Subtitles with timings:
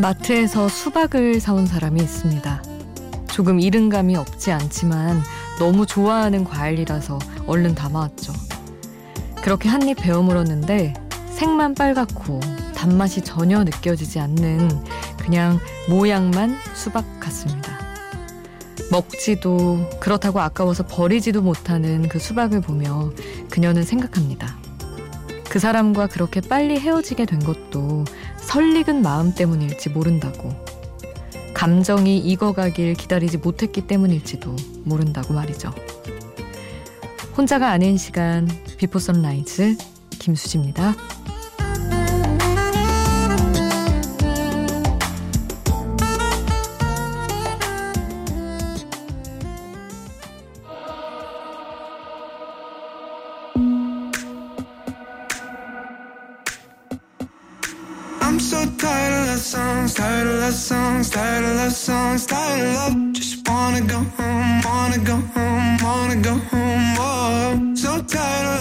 [0.00, 2.62] 마트에서 수박을 사온 사람이 있습니다.
[3.30, 5.20] 조금 이른 감이 없지 않지만
[5.58, 8.32] 너무 좋아하는 과일이라서 얼른 담아왔죠.
[9.42, 10.94] 그렇게 한 입 베어 물었는데
[11.34, 12.40] 색만 빨갛고
[12.74, 14.70] 단맛이 전혀 느껴지지 않는
[15.18, 15.58] 그냥
[15.90, 17.78] 모양만 수박 같습니다.
[18.90, 23.12] 먹지도 그렇다고 아까워서 버리지도 못하는 그 수박을 보며
[23.50, 24.56] 그녀는 생각합니다.
[25.50, 28.04] 그 사람과 그렇게 빨리 헤어지게 된 것도
[28.50, 30.52] 설익은 마음 때문일지 모른다고.
[31.54, 35.72] 감정이 익어가길 기다리지 못했기 때문일지도 모른다고 말이죠.
[37.36, 39.76] 혼자가 아닌 시간 Before Sunrise
[40.18, 40.96] 김수지입니다.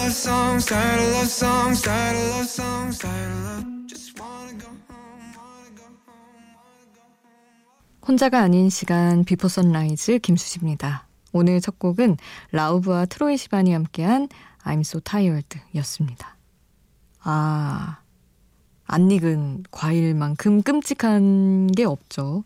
[0.10, 3.70] Love songs, tired of love songs, tired of love songs, tired of love.
[8.08, 11.06] 혼자가 아닌 시간 Before Sunrise 김수지입니다.
[11.32, 12.18] 오늘 첫 곡은
[12.52, 14.30] Lauv와 Troye Sivan이 함께한
[14.64, 16.36] I'm So Tired였습니다.
[17.22, 18.00] 아.
[18.86, 22.44] 안 익은 과일만큼 끔찍한 게 없죠.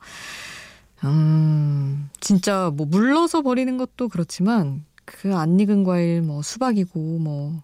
[1.06, 7.64] 음, 진짜 뭐 물러서 버리는 것도 그렇지만 그 안 익은 과일 뭐 수박이고 뭐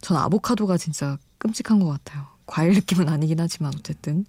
[0.00, 2.26] 전 아보카도가 진짜 끔찍한 것 같아요.
[2.46, 4.24] 과일 느낌은 아니긴 하지만 어쨌든.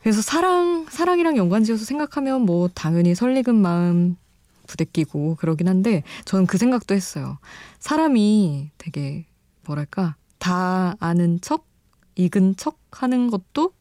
[0.00, 4.16] 그래서 사랑, 사랑이랑 연관지어서 생각하면 뭐 당연히 설익은 마음
[4.66, 7.38] 부대끼고 그러긴 한데 저는 그 생각도 했어요.
[7.78, 9.26] 사람이 되게
[9.66, 11.66] 뭐랄까 다 아는 척
[12.14, 13.72] 익은 척 하는 것도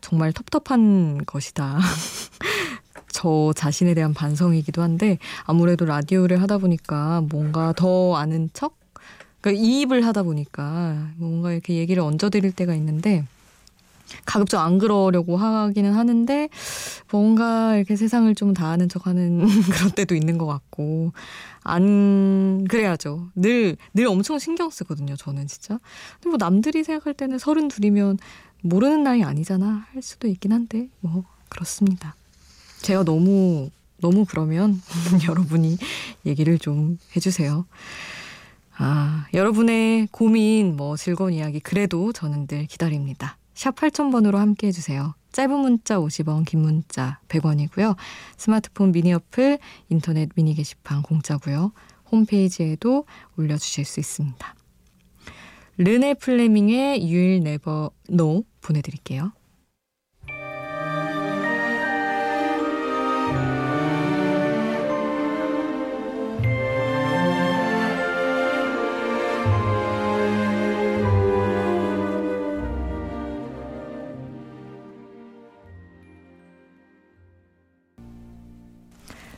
[0.00, 1.78] 정말 텁텁한 것이다.
[3.16, 8.76] 저 자신에 대한 반성이기도 한데 아무래도 라디오를 하다 보니까 뭔가 더 아는 척?
[9.40, 13.24] 그러니까 이입을 하다 보니까 뭔가 이렇게 얘기를 얹어드릴 때가 있는데
[14.26, 16.50] 가급적 안 그러려고 하기는 하는데
[17.10, 21.12] 뭔가 이렇게 세상을 좀 다 아는 척하는 그런 때도 있는 것 같고
[21.62, 23.28] 안 그래야죠.
[23.34, 25.16] 늘늘 엄청 신경 쓰거든요.
[25.16, 25.80] 저는 진짜.
[26.20, 28.18] 근데 뭐 남들이 생각할 때는 서른 둘이면
[28.60, 32.14] 모르는 나이 아니잖아 할 수도 있긴 한데 뭐 그렇습니다.
[32.86, 34.80] 제가 너무 너무 그러면
[35.28, 35.76] 여러분이
[36.24, 37.66] 얘기를 좀 해주세요.
[38.76, 43.38] 아 여러분의 고민 뭐 즐거운 이야기 그래도 저는 늘 기다립니다.
[43.54, 45.14] 샵 8000번으로 함께 해주세요.
[45.32, 47.96] 짧은 문자 50원, 긴 문자 100원이고요.
[48.36, 49.58] 스마트폰 미니 어플,
[49.88, 51.72] 인터넷 미니 게시판 공짜고요.
[52.12, 53.04] 홈페이지에도
[53.36, 54.54] 올려주실 수 있습니다.
[55.78, 59.32] 르네 플레밍의 You'll Never Know 보내드릴게요.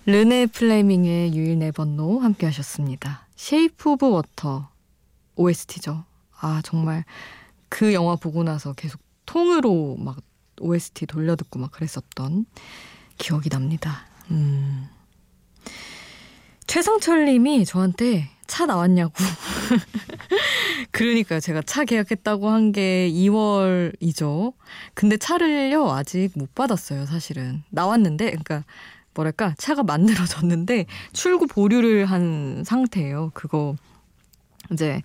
[0.08, 3.26] 르네 플레밍의 You'll Never Know 함께 하셨습니다.
[3.36, 4.70] Shape of Water
[5.36, 6.02] OST죠.
[6.40, 7.04] 아 정말
[7.68, 10.16] 그 영화 보고 나서 계속 통으로 막
[10.62, 12.46] OST 돌려듣고 막 그랬었던
[13.18, 14.06] 기억이 납니다.
[14.30, 14.88] 음.
[16.66, 19.12] 최성철 님이 저한테 차 나왔냐고.
[20.90, 21.40] 그러니까요.
[21.40, 24.54] 제가 차 계약했다고 한 게 2월이죠.
[24.94, 27.62] 근데 차를요, 아직 못 받았어요, 사실은.
[27.70, 28.64] 나왔는데, 그러니까
[29.18, 33.32] 뭐랄까 차가 만들어졌는데 출고 보류를 한 상태예요.
[33.34, 33.74] 그거
[34.72, 35.02] 이제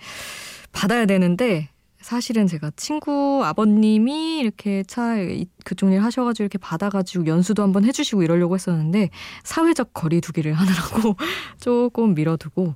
[0.72, 1.70] 받아야 되는데
[2.00, 5.16] 사실은 제가 친구 아버님이 이렇게 차
[5.64, 9.10] 그쪽 일 하셔가지고 이렇게 받아가지고 연수도 한번 해주시고 이러려고 했었는데
[9.44, 11.16] 사회적 거리두기를 하느라고
[11.60, 12.76] 조금 미뤄두고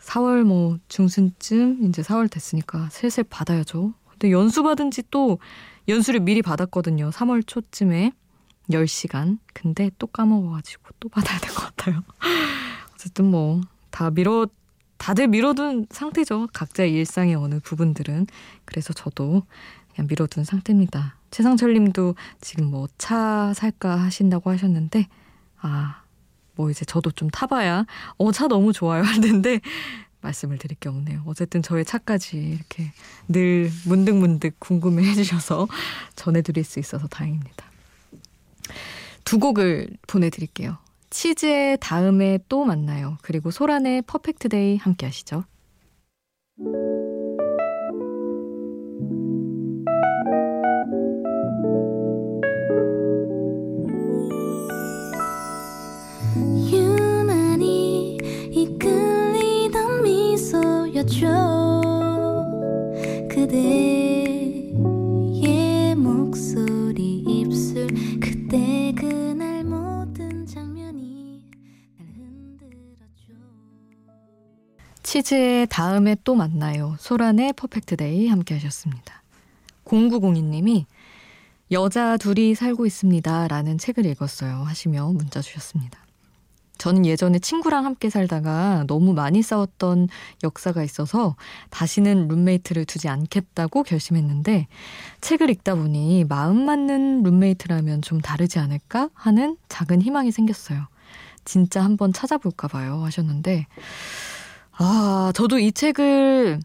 [0.00, 3.94] 4월 뭐 중순쯤 이제 4월 됐으니까 슬슬 받아야죠.
[4.10, 5.38] 근데 연수 받은 지 또
[5.88, 7.10] 연수를 미리 받았거든요.
[7.10, 8.12] 3월 초쯤에.
[8.70, 9.38] 10시간.
[9.54, 12.02] 근데 또 까먹어가지고 또 받아야 될 것 같아요.
[12.94, 13.60] 어쨌든 뭐,
[13.90, 14.46] 다 미뤄,
[14.98, 16.48] 다들 미뤄둔 상태죠.
[16.52, 18.26] 각자의 일상의 어느 부분들은.
[18.64, 19.42] 그래서 저도
[19.94, 21.16] 그냥 미뤄둔 상태입니다.
[21.30, 25.06] 최상철 님도 지금 뭐 차 살까 하신다고 하셨는데,
[25.60, 26.02] 아,
[26.54, 27.84] 뭐 이제 저도 좀 타봐야,
[28.16, 29.02] 어, 차 너무 좋아요.
[29.02, 29.60] 할 텐데,
[30.22, 31.22] 말씀을 드릴 게 없네요.
[31.26, 32.92] 어쨌든 저의 차까지 이렇게
[33.28, 35.68] 늘 문득문득 궁금해 해주셔서
[36.16, 37.66] 전해드릴 수 있어서 다행입니다.
[39.24, 40.78] 두 곡을 보내드릴게요.
[41.10, 43.18] 치즈의 다음에 또 만나요.
[43.22, 45.44] 그리고 소란의 Perfect Day 함께 하시죠.
[75.26, 76.94] 치즈의 다음에 또 만나요.
[77.00, 79.22] 소란의 Perfect Day 함께 하셨습니다.
[79.84, 80.84] 0902님이
[81.72, 83.48] 여자 둘이 살고 있습니다.
[83.48, 84.62] 라는 책을 읽었어요.
[84.62, 85.98] 하시며 문자 주셨습니다.
[86.78, 90.08] 저는 예전에 친구랑 함께 살다가 너무 많이 싸웠던
[90.44, 91.34] 역사가 있어서
[91.70, 94.68] 다시는 룸메이트를 두지 않겠다고 결심했는데
[95.22, 100.86] 책을 읽다 보니 마음 맞는 룸메이트라면 좀 다르지 않을까 하는 작은 희망이 생겼어요.
[101.44, 103.02] 진짜 한번 찾아볼까 봐요.
[103.04, 103.66] 하셨는데
[104.78, 106.60] 아, 저도 이 책을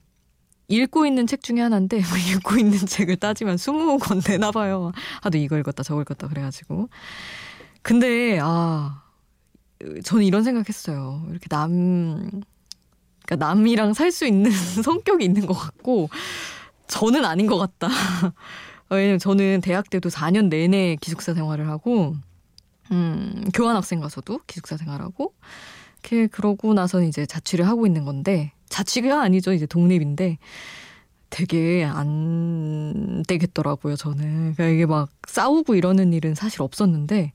[0.68, 4.92] 읽고 있는 책 중에 하나인데 뭐 읽고 있는 책을 따지면 20권 되나 봐요.
[5.22, 6.90] 하도 이거 읽었다 저거 읽었다 그래가지고.
[7.82, 9.04] 근데 아
[10.04, 11.26] 저는 이런 생각했어요.
[11.30, 12.42] 이렇게 남
[13.26, 14.52] 그러니까 남이랑 살 수 있는
[14.84, 16.10] 성격이 있는 것 같고
[16.88, 17.90] 저는 아닌 것 같다.
[18.90, 22.16] 왜냐면 저는 대학 때도 4년 내내 기숙사 생활을 하고
[22.92, 25.34] 음, 교환학생 가서도 기숙사 생활하고
[26.02, 30.38] 이렇게 그러고 나서 이제 자취를 하고 있는 건데 자취가 아니죠 이제 독립인데
[31.30, 37.34] 되게 안 되겠더라고요 저는 그러니까 이게 막 싸우고 이러는 일은 사실 없었는데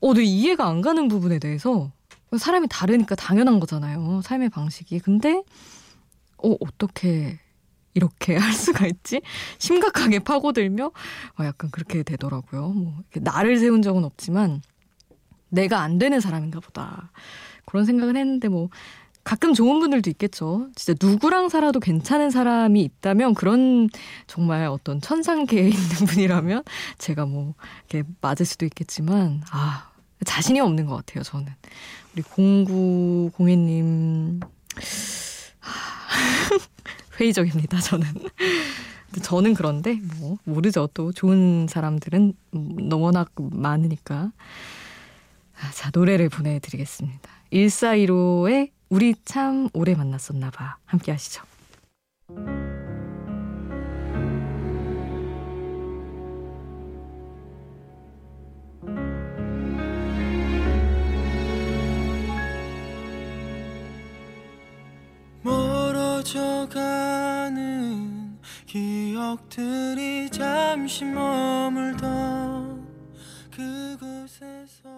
[0.00, 1.90] 어, 네 이해가 안 가는 부분에 대해서
[2.36, 5.42] 사람이 다르니까 당연한 거잖아요 삶의 방식이 근데
[6.38, 7.38] 어 어떻게
[7.94, 9.22] 이렇게 할 수가 있지?
[9.58, 12.68] 심각하게 파고들며 어, 약간 그렇게 되더라고요.
[12.68, 14.60] 뭐 나를 세운 적은 없지만
[15.48, 17.10] 내가 안 되는 사람인가 보다.
[17.66, 18.70] 그런 생각을 했는데 뭐
[19.24, 20.68] 가끔 좋은 분들도 있겠죠.
[20.76, 23.90] 진짜 누구랑 살아도 괜찮은 사람이 있다면 그런
[24.28, 26.62] 정말 어떤 천상계에 있는 분이라면
[26.98, 27.54] 제가 뭐
[27.90, 29.90] 이렇게 맞을 수도 있겠지만 아
[30.24, 31.24] 자신이 없는 것 같아요.
[31.24, 31.48] 저는
[32.14, 34.38] 우리 공구 공예님
[37.18, 37.80] 회의적입니다.
[37.80, 38.06] 저는.
[39.22, 40.88] 저는 그런데 뭐 모르죠.
[40.94, 42.34] 또 좋은 사람들은
[42.92, 44.30] 워낙 많으니까.
[45.58, 47.35] 아, 자 노래를 보내드리겠습니다.
[47.52, 50.76] 1415의 우리 참 오래 만났었나 봐.
[50.84, 51.42] 함께 하시죠.
[67.06, 72.86] 멀어져가는 기억들이 잠시 머물던
[73.50, 74.88] 그곳에서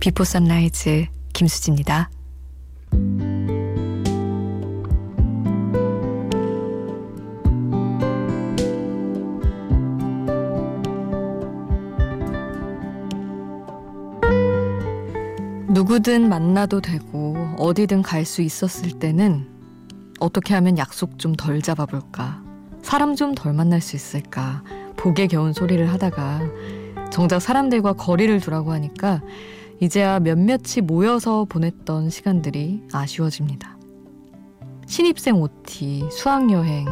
[0.00, 2.10] Before Sunrise 김수지입니다.
[15.68, 19.46] 누구든 만나도 되고 어디든 갈 수 있었을 때는
[20.20, 22.42] 어떻게 하면 약속 좀 덜 잡아볼까?
[22.82, 24.62] 사람 좀 덜 만날 수 있을까?
[24.96, 26.40] 복에 겨운 소리를 하다가
[27.10, 29.20] 정작 사람들과 거리를 두라고 하니까
[29.80, 33.78] 이제야 몇몇이 모여서 보냈던 시간들이 아쉬워집니다.
[34.86, 36.86] 신입생 OT, 수학여행,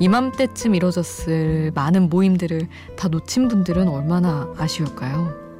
[0.00, 5.50] 이맘때쯤 이뤄졌을 많은 모임들을 다 놓친 분들은 얼마나 아쉬울까요?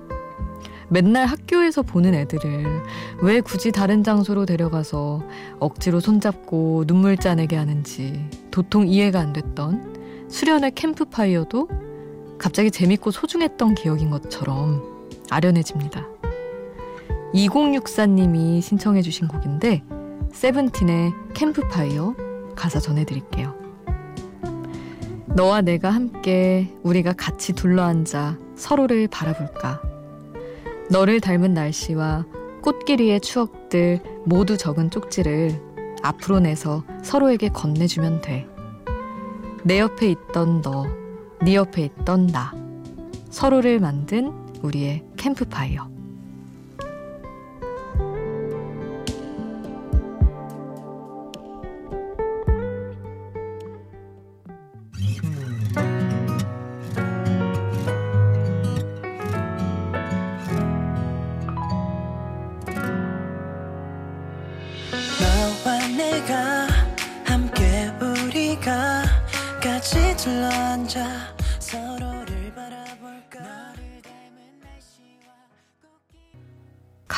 [0.89, 2.83] 맨날 학교에서 보는 애들을
[3.23, 5.23] 왜 굳이 다른 장소로 데려가서
[5.61, 11.69] 억지로 손잡고 눈물 짜내게 하는지 도통 이해가 안 됐던 수련의 캠프파이어도
[12.39, 14.83] 갑자기 재밌고 소중했던 기억인 것처럼
[15.31, 16.20] 아련해집니다.
[17.35, 19.83] 2064님이 신청해 주신 곡인데
[20.33, 22.15] 세븐틴의 캠프파이어
[22.57, 23.55] 가사 전해드릴게요.
[25.29, 29.81] 너와 내가 함께 우리가 같이 둘러앉아 서로를 바라볼까.
[30.91, 32.27] 너를 닮은 날씨와
[32.63, 35.61] 꽃길이의 추억들 모두 적은 쪽지를
[36.03, 38.47] 앞으로 내서 서로에게 건네주면 돼.
[39.63, 40.87] 내 옆에 있던 너,
[41.43, 42.53] 네 옆에 있던 나.
[43.31, 44.33] 서로를 만든
[44.63, 46.00] 우리의 캠프파이어.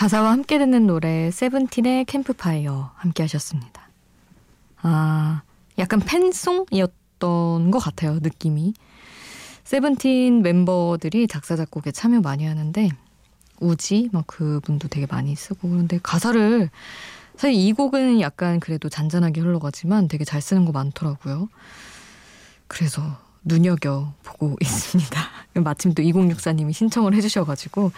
[0.02, 3.88] 가사와 함께 듣는 노래 세븐틴의 캠프파이어 함께 하셨습니다.
[4.78, 5.42] 아,
[5.78, 8.74] 약간 팬송이었던 것 같아요, 느낌이.
[9.62, 12.88] 세븐틴 멤버들이 작사, 작곡에 참여 많이 하는데,
[13.60, 16.68] 우지, 막 그분도 되게 많이 쓰고, 그런데 가사를,
[17.36, 21.48] 사실 이 곡은 약간 그래도 잔잔하게 흘러가지만 되게 잘 쓰는 거 많더라고요.
[22.66, 25.20] 그래서 눈여겨 보고 있습니다.
[25.62, 27.92] 마침 또 2064님이 신청을 해주셔가지고,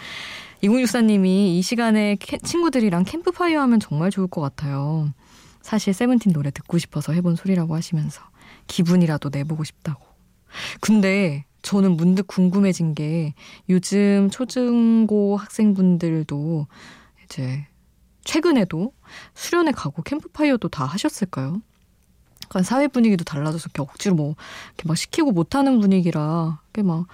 [0.63, 1.25] 2064님이
[1.57, 5.13] 이 시간에 캐, 친구들이랑 캠프파이어 하면 정말 좋을 것 같아요.
[5.61, 8.21] 사실 세븐틴 노래 듣고 싶어서 해본 소리라고 하시면서
[8.67, 10.05] 기분이라도 내보고 싶다고.
[10.79, 13.33] 근데 저는 문득 궁금해진 게
[13.69, 16.67] 요즘 초중고 학생분들도
[17.23, 17.65] 이제
[18.23, 18.93] 최근에도
[19.33, 21.61] 수련회 가고 캠프파이어도 다 하셨을까요?
[22.43, 24.35] 약간 사회 분위기도 달라져서 억지로 뭐
[24.67, 27.07] 이렇게 막 시키고 못하는 분위기라 꽤막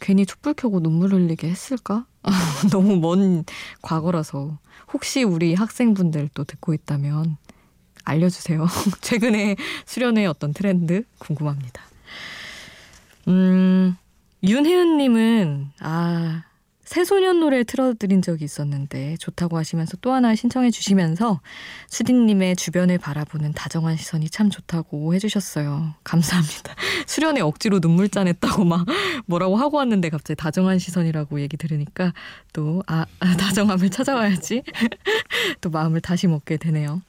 [0.00, 2.06] 괜히 촛불 켜고 눈물 흘리게 했을까?
[2.70, 3.44] 너무 먼
[3.82, 4.58] 과거라서
[4.92, 7.36] 혹시 우리 학생분들 또 듣고 있다면
[8.04, 8.66] 알려주세요.
[9.00, 11.82] 최근에 수련회 어떤 트렌드 궁금합니다.
[13.28, 13.96] 음,
[14.44, 16.44] 윤혜은님은, 아,
[16.86, 21.40] 새소년 노래 틀어드린 적이 있었는데 좋다고 하시면서 또 하나 신청해 주시면서
[21.88, 25.94] 수디님의 주변을 바라보는 다정한 시선이 참 좋다고 해주셨어요.
[26.04, 26.74] 감사합니다.
[27.06, 28.86] 수련회 억지로 눈물 짜냈다고 막
[29.26, 32.14] 뭐라고 하고 왔는데 갑자기 다정한 시선이라고 얘기 들으니까
[32.52, 34.62] 또 아, 아 다정함을 찾아와야지
[35.60, 37.02] 또 마음을 다시 먹게 되네요.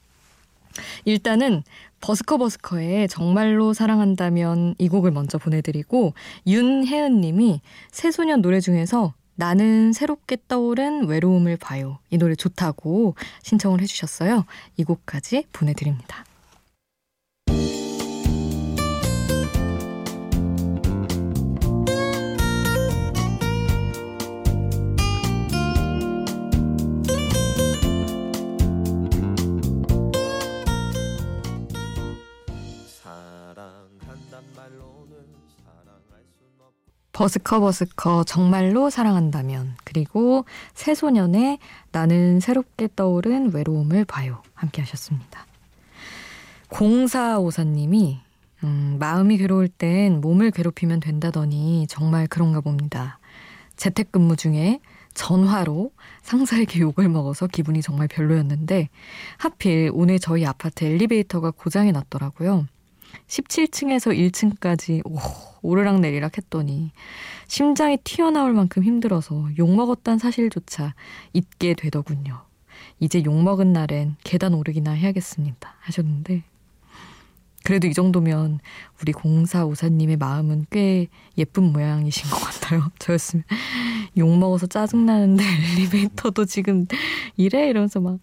[1.06, 1.64] 일단은
[2.02, 6.14] 버스커 버스커의 정말로 사랑한다면 이 곡을 먼저 보내드리고
[6.46, 12.00] 윤혜은 님이 새소년 노래 중에서 나는 새롭게 떠오른 외로움을 봐요.
[12.10, 14.46] 이 노래 좋다고 신청을 해주셨어요.
[14.78, 16.26] 이 곡까지 보내드립니다.
[37.18, 40.46] 버스커 버스커 정말로 사랑한다면 그리고
[40.76, 41.58] 새소년의
[41.92, 45.48] 나는 새롭게 떠오른 외로움을 봐요 함께 하셨습니다.
[46.70, 48.20] 공사오사님이
[48.64, 53.18] 음, 마음이 괴로울 땐 몸을 괴롭히면 된다더니 정말 그런가 봅니다.
[53.78, 54.80] 재택근무 중에
[55.16, 55.90] 전화로
[56.22, 58.90] 상사에게 욕을 먹어서 기분이 정말 별로였는데
[59.38, 62.68] 하필 오늘 저희 아파트 엘리베이터가 고장이 났더라고요.
[63.28, 65.18] 17층에서 1층까지 오,
[65.62, 66.92] 오르락 내리락 했더니
[67.48, 70.94] 심장이 튀어나올 만큼 힘들어서 욕먹었단 사실조차
[71.34, 72.42] 잊게 되더군요.
[73.00, 75.76] 이제 욕먹은 날엔 계단 오르기나 해야겠습니다.
[75.80, 76.44] 하셨는데
[77.64, 78.60] 그래도 이 정도면
[79.02, 81.08] 우리 공사 오사님의 마음은 꽤
[81.38, 82.90] 예쁜 모양이신 것 같아요.
[82.98, 83.44] 저였으면
[84.18, 86.88] 욕 먹어서 짜증 나는데 엘리베이터도 지금
[87.36, 88.20] 이래 이러면서 막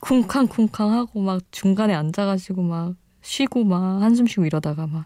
[0.00, 2.96] 쿵쾅쿵쾅 하고 막 중간에 앉아가지고 막
[3.28, 5.04] 쉬고 막 한숨 쉬고 이러다가 막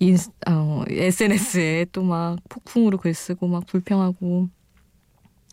[0.00, 0.16] 인,
[0.48, 4.48] 어, SNS에 또 막 폭풍으로 글 쓰고 막 불평하고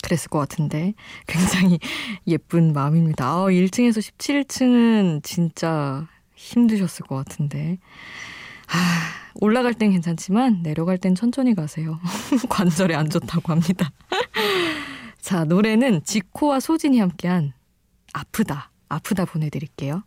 [0.02, 0.94] 그랬을 것 같은데
[1.28, 1.80] 굉장히
[2.28, 3.26] 예쁜 마음입니다.
[3.28, 7.78] 아, 1층에서 17층은 진짜 힘드셨을 것 같은데.
[8.68, 8.78] 아,
[9.36, 12.00] 올라갈 땐 괜찮지만 내려갈 땐 천천히 가세요.
[12.50, 13.92] 관절에 안 좋다고 합니다.
[15.20, 17.52] 자, 노래는 지코와 소진이 함께한
[18.14, 18.72] 아프다.
[18.88, 20.04] 아프다 보내드릴게요.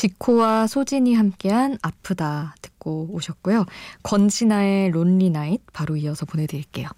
[0.00, 3.66] 지코와 소진이 함께한 아프다 듣고 오셨고요.
[4.02, 6.88] 권진아의 론리 나잇 바로 이어서 보내드릴게요.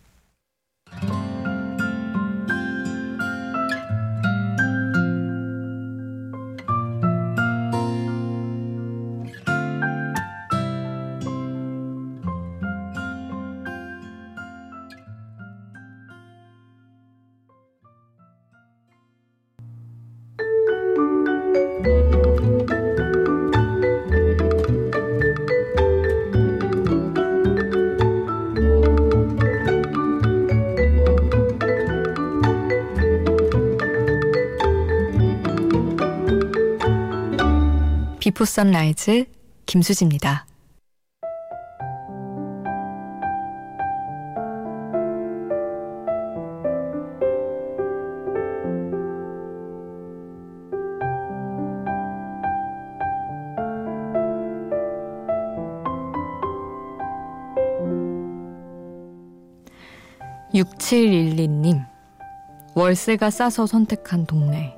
[38.22, 39.24] 비포 선라이즈
[39.66, 40.46] 김수지입니다.
[60.54, 61.84] (6712님)
[62.76, 64.76] 월세가 싸서 선택한 동네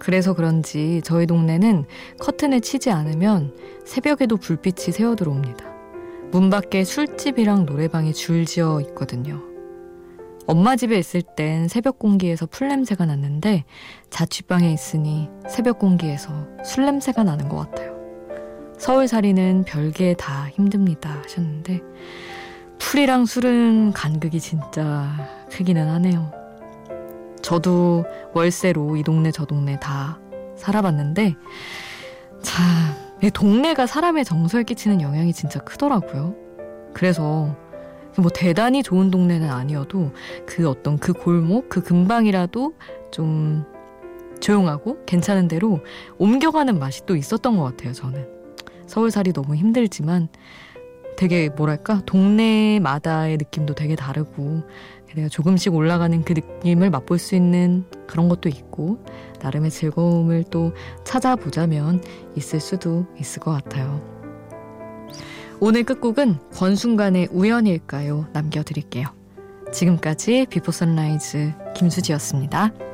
[0.00, 1.84] 그래서 그런지 저희 동네는
[2.18, 3.54] 커튼을 치지 않으면
[3.84, 5.64] 새벽에도 불빛이 새어 들어옵니다.
[6.32, 9.42] 문 밖에 술집이랑 노래방이 줄지어 있거든요.
[10.46, 13.64] 엄마 집에 있을 땐 새벽 공기에서 풀 냄새가 났는데
[14.08, 16.32] 자취방에 있으니 새벽 공기에서
[16.64, 17.94] 술 냄새가 나는 것 같아요.
[18.78, 21.82] 서울살이는 별게 다 힘듭니다 하셨는데
[22.78, 25.14] 풀이랑 술은 간극이 진짜
[25.50, 26.39] 크기는 하네요.
[27.42, 28.04] 저도
[28.34, 30.18] 월세로 이 동네 저 동네 다
[30.56, 31.34] 살아봤는데
[32.42, 32.64] 참
[33.32, 36.34] 동네가 사람의 정서에 끼치는 영향이 진짜 크더라고요.
[36.94, 37.54] 그래서
[38.16, 40.12] 뭐 대단히 좋은 동네는 아니어도
[40.46, 42.74] 그 어떤 그 골목 그 근방이라도
[43.10, 43.64] 좀
[44.40, 45.80] 조용하고 괜찮은 대로
[46.18, 47.92] 옮겨가는 맛이 또 있었던 것 같아요.
[47.92, 48.26] 저는
[48.86, 50.28] 서울살이 너무 힘들지만
[51.16, 54.62] 되게 뭐랄까 동네마다의 느낌도 되게 다르고
[55.14, 59.04] 내가 조금씩 올라가는 그 느낌을 맛볼 수 있는 그런 것도 있고
[59.42, 60.72] 나름의 즐거움을 또
[61.04, 62.02] 찾아보자면
[62.36, 64.00] 있을 수도 있을 것 같아요.
[65.60, 68.28] 오늘 끝곡은 권순관의 우연일까요?
[68.32, 69.08] 남겨드릴게요.
[69.72, 72.89] 지금까지 Before Sunrise 김수지였습니다.